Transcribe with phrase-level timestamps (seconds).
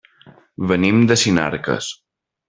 [0.71, 1.91] Venim de Sinarques.